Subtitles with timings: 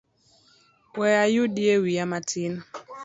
[0.97, 2.53] We ayudie wiya matin.